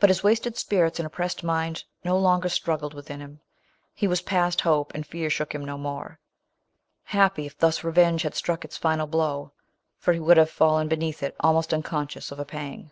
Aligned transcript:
But 0.00 0.10
his 0.10 0.24
wasted 0.24 0.56
spirits 0.56 0.98
and 0.98 1.06
oppressed 1.06 1.44
mind 1.44 1.84
no 2.02 2.18
longer 2.18 2.48
struggled 2.48 2.94
within 2.94 3.20
him. 3.20 3.42
He 3.94 4.08
Aras 4.08 4.20
past 4.22 4.62
hope, 4.62 4.92
and 4.92 5.06
fear 5.06 5.30
shook 5.30 5.54
him 5.54 5.64
no 5.64 5.78
more." 5.78 6.18
Happy 7.14 7.46
if 7.46 7.54
rrrf 7.56 7.60
Shroud. 7.60 7.60
.371 7.60 7.60
thus 7.60 7.84
revenge 7.84 8.22
had 8.22 8.34
struck 8.34 8.64
its 8.64 8.76
final 8.76 9.06
blow; 9.06 9.52
for 9.98 10.12
he 10.14 10.18
would 10.18 10.36
have 10.36 10.50
fallen 10.50 10.88
be 10.88 10.96
neath 10.96 11.22
it 11.22 11.36
almost 11.38 11.72
unconscious 11.72 12.32
of 12.32 12.40
a 12.40 12.44
pang. 12.44 12.90